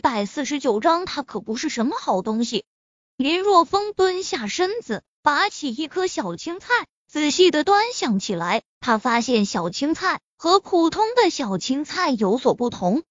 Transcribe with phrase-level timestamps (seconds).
[0.00, 2.64] 一百四十九章，他可不是什么好东西。
[3.18, 8.62] 林若风蹲下身子，拔起一颗小青菜，仔细的端详起来。
[8.80, 13.02] 他发现小青菜和普通的小青菜有所不同。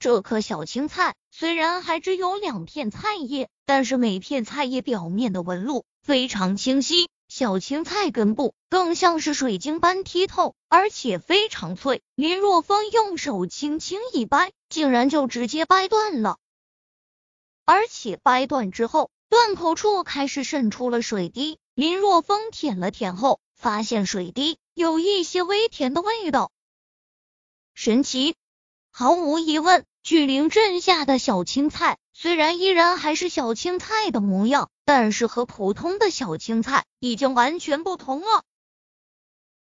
[0.00, 7.08] 这颗小青菜虽然还只有两片菜叶，但是每片菜叶表面的纹路非常清晰。
[7.28, 12.02] 小青菜根部更像是水晶般剔透，而且非常脆。
[12.16, 16.38] 林若风用手轻轻一掰，竟然就直接掰断了。
[17.66, 21.58] 而且掰断之后，断口处开始渗出了水滴。
[21.74, 26.50] 林若风舔了舔后，发现水滴有一些微甜的味道，
[27.74, 28.34] 神奇。
[28.90, 38.44] 毫无疑问，巨灵镇下的小青菜虽然依然还是小青菜的模样，但是和普通的小青菜已经完全不同了。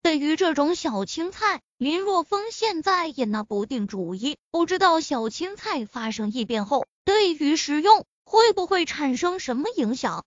[0.09, 6.87] 对于这种小青菜，林若风现在也拿不定主意，不知道小青菜发生异变后。
[7.05, 10.25] 对于食用会不会产生什么影响？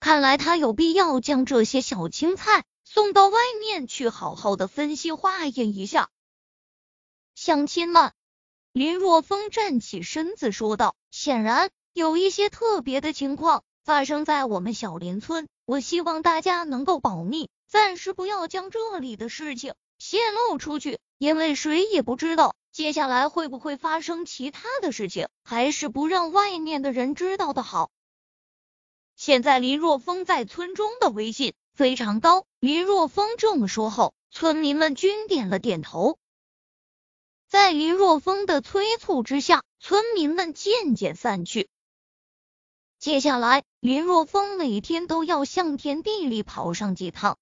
[0.00, 6.08] 看来他有必要将这些小青菜送到外面去，好好的分析化验一下。
[7.36, 8.12] 乡亲们，
[8.72, 25.28] 林若风站起身子说道：“显然有一些特别的情况发生在我们小林村，我希望大家能够保密，暂时不要将这里的事情泄露出去，因为谁也不知道。”接下来会不会发生其他的事情？
[25.42, 27.90] 还是不让外面的人知道的好。
[29.16, 32.46] 现在林若风在村中的威信非常高。
[32.60, 36.18] 林若风这么说后，村民们均点了点头。
[37.48, 41.68] 在林若风的催促之下，村民们渐渐散去。
[43.00, 47.38] 接下来，林若风每天都要向田地里跑上几趟。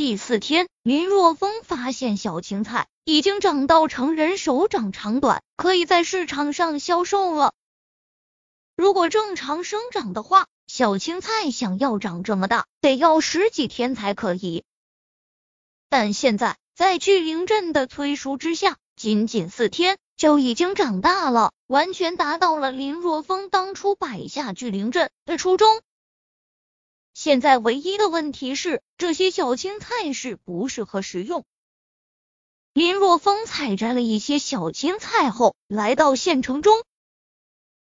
[0.00, 7.52] 第四天，林若风发现小青菜已经长到成人手掌长短，可以在市场上销售了。
[8.76, 14.64] 如果正常生长的话，小青菜想要长这么大，得要十几天才可以。
[15.90, 25.82] 但现在在巨灵镇的催熟之下，仅仅四天就已经长大了，完全达到了林若风当初摆下巨灵镇的初衷。
[27.14, 31.44] 现在唯一的问题是，这些小青菜是不适合食用。
[32.72, 36.84] 林若风采摘了一些小青菜后，来到县城中，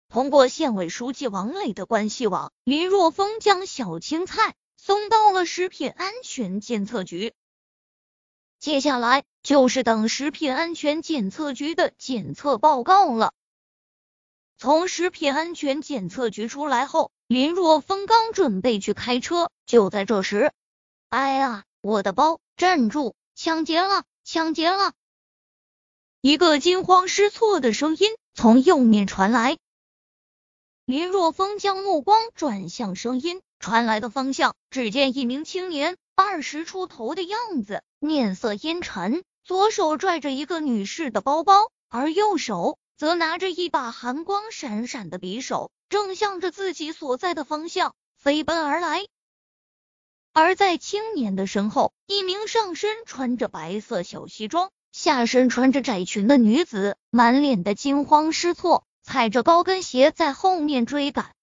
[0.07, 7.33] 通过县委书记王磊的关系网，林若风将小青菜送到了食品安全检测局。
[8.59, 13.33] 接下来就是等食品安全检测局的检测报告了。
[14.61, 17.09] 从食品安全检测局出来后。
[17.25, 20.51] 林若风刚准备去开车，就在这时，
[21.09, 22.39] 哎呀，我的包！
[22.57, 23.15] 站住！
[23.33, 24.03] 抢劫了！
[24.23, 24.93] 抢劫了！
[26.21, 29.57] 一个惊慌失措的声音从右面传来。
[30.85, 45.71] 林若风将目光转向声音传来的方向，只见一名青年，二十出头的样子，面色阴沉，左手拽着一个女士的包包，而右手则拿着一把寒光闪闪的匕首。
[45.89, 49.07] 正向着自己所在的方向飞奔而来，
[50.33, 61.33] 而在青年的身后，一名上身穿着白色小西装、下身穿着窄裙的女子，满脸的惊慌失措，踩着高跟鞋在后面追赶。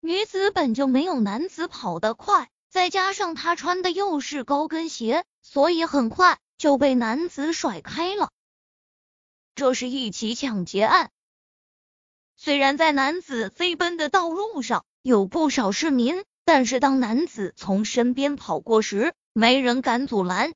[0.00, 8.30] 女子本就没有男子跑得快，再加上她穿的又是高跟鞋，所以很快就被男子甩开了。
[9.54, 11.10] 这是一起抢劫案。
[12.36, 20.54] 虽然在男子飞奔的道路上有不少市民，但是当男子从身边跑过时，没人敢阻拦，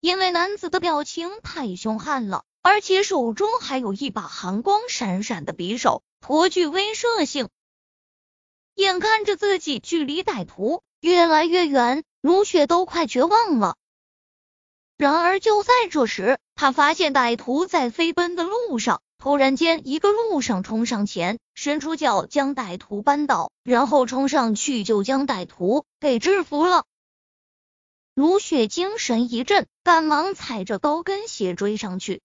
[0.00, 7.48] 因为男子的表情太凶悍了，而且手中还有一把寒光闪闪的匕首，颇具威慑性。
[8.74, 13.76] 眼看着自己距离歹徒越来越远，如雪都快绝望了。
[15.02, 19.02] 然而就在这时，他发现歹徒在飞奔的路上。
[19.18, 26.84] 突然间，一个路上冲上前，伸出脚将歹徒扳倒，然后冲上去就将歹徒给制服了。
[28.14, 32.22] 如雪精神一振，赶忙踩着高跟鞋追上去。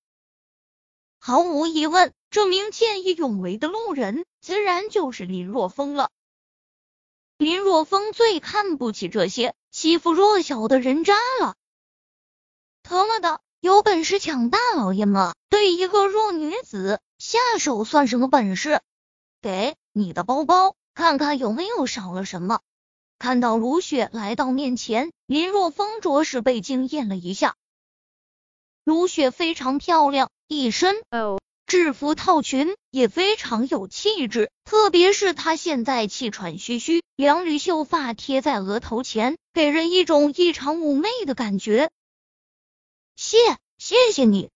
[1.17, 6.11] 毫无疑问，这名见义勇为的路人自然就是林若风了。
[7.39, 11.55] 林若风最看不起这些欺负弱小的人渣了。
[12.89, 13.41] 他妈的！
[13.59, 18.79] 有本事抢大老爷们，对一个弱女子下手算什么本事？
[19.41, 22.61] 给你的包包，看看有没有少了什么。
[23.19, 27.55] 看到卢雪来到面前，林若风着实被惊艳了一下。
[28.85, 34.49] 卢雪非常漂亮，一身哦制服套裙，也非常有气质。
[34.63, 41.91] 特别是她现在气喘吁吁，两缕秀发贴在额头前，给人一种异常妩媚的感觉。
[43.17, 43.35] 谢，
[43.79, 44.51] 谢谢你。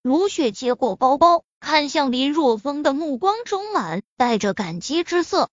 [0.00, 5.50] 卢雪接过包包，看向林若风的目光充满带着感激之色。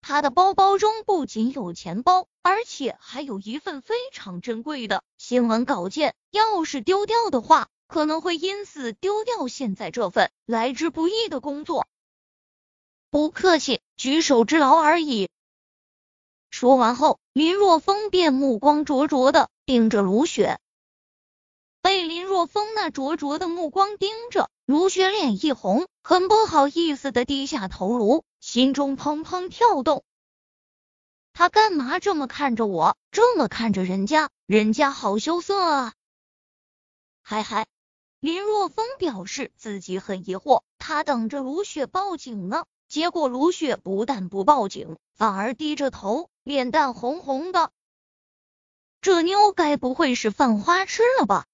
[0.00, 6.14] 他的包包中不仅有钱包，而且还有一份非常珍贵的新闻稿件。
[6.30, 11.86] 要是丢掉的话，可能会因此丢掉现在这份来之不易的工作。
[13.10, 15.28] 不客气，举手之劳而已。
[16.48, 20.58] 说完后，林若风便目光灼灼的盯着卢雪。
[21.84, 30.02] 被林若风那灼灼的目光盯着，卢雪脸一红，很不好意思的低下头颅，心中砰砰跳动。
[31.34, 32.96] 他干嘛这么看着我？
[33.10, 34.30] 这么看着人家？
[34.46, 35.92] 人家好羞涩啊！
[37.20, 37.66] 嗨嗨，
[38.18, 47.70] 林若风表示自己很疑惑，他等着卢雪报警呢，结果卢雪不但不报警，反而低着头，脸蛋红红的。
[49.02, 51.44] 这妞该不会是犯花痴了吧？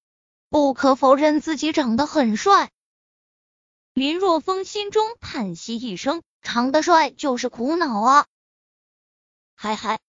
[0.50, 2.73] 不可否认，自己长得很帅。
[3.94, 8.26] 林若风心中叹息一声，长得帅就是苦恼啊。
[9.55, 10.00] 嗨嗨，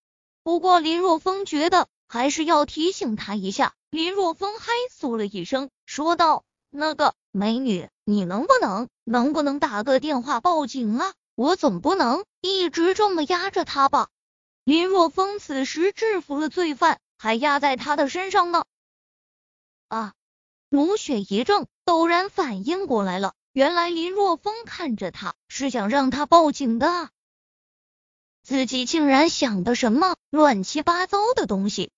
[0.42, 3.76] 不过林若风觉得还是要提醒他一下。
[3.92, 11.14] 林若风嗨嗦了一声，说道：“那个美女，你能不能能不能打个电话报警啊？
[11.36, 14.10] 我总不能一直这么压着他吧？”
[14.66, 18.66] 林若风此时制服了罪犯，还压在他的身上呢。
[19.88, 20.14] 啊！
[20.72, 27.10] 卢雪一怔，陡然反应过来了，原来林若风看着他是想让他报警的，
[28.42, 31.92] 自己竟然想的什么乱七八糟的东西。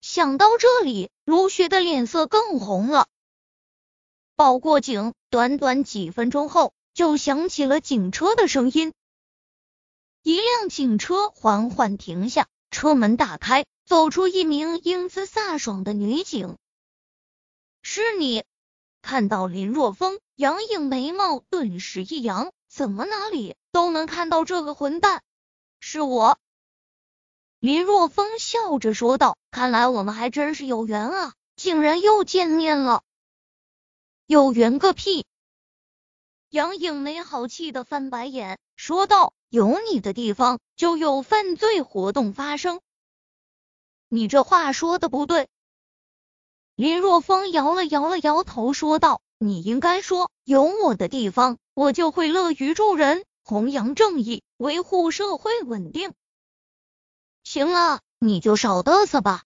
[0.00, 3.06] 想到这里，卢雪的脸色更红了。
[4.34, 8.92] 报过警，短短几分钟后，就响起了警车的声音，
[10.24, 16.56] 一辆警车缓缓停下，车门打开，走出一名英姿飒爽的女警。
[17.86, 18.44] 是你
[19.02, 25.22] 看到林若风，杨颖眉毛顿时一扬，怎么哪里都能看到这个混蛋？
[25.80, 26.38] 是我。
[27.58, 33.02] 林若风笑着说道：“看来我们还真是有缘啊，竟然又见面了。”
[34.24, 35.26] 有缘个屁！
[36.48, 42.80] 杨颖没好气的翻白眼说道：“有你的地方就有犯罪活动发生，
[44.08, 45.50] 你这话说的不对。”
[46.76, 56.12] 林若风摇了摇了摇头，说道：“你应该说，有我的地方，我就会乐于助人，弘扬正义，维护社会稳定。”
[57.44, 59.44] 行了，你就少嘚瑟吧。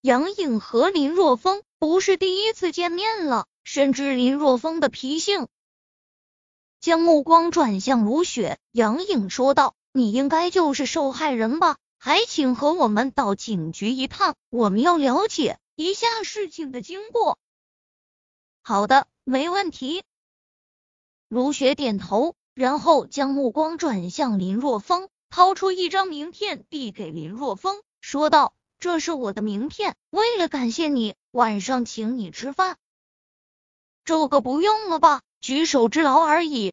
[0.00, 5.48] 杨颖和林若风不是第一次见面了，深知林若风的脾性，
[6.80, 11.78] 将目光转向卢雪，杨颖说道：“你应该就是受害人吧？
[11.98, 17.38] 还请和我们到警局一趟，我们要了解。”一下事情的经过。
[18.62, 20.02] 好的，没问题。
[21.28, 32.78] 卢雪点头，然后将目光转向林若风，掏出一张名片递给林若风，说道：“这是我的名片，为了感谢你，晚上请你吃饭。”
[34.02, 36.72] 这个不用了吧，举手之劳而已。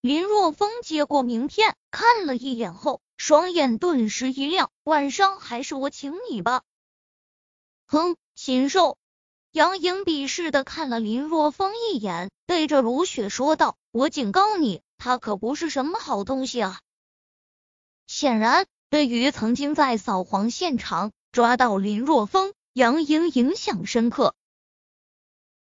[0.00, 6.62] 林若风接过名片，看了一眼后，双眼顿时一亮：“晚上还是我请你吧。”
[7.92, 8.96] 哼，禽兽！
[9.50, 16.80] 杨颖鄙视的看了林若风一眼，对着卢雪说道：“我警告你，他可不是什么好东西啊！”
[18.08, 24.34] 显然，对于曾经在扫黄现场抓到林若风，杨颖影响深刻。